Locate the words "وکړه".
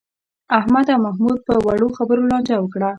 2.59-2.89